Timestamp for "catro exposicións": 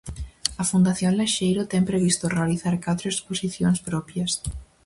2.85-3.79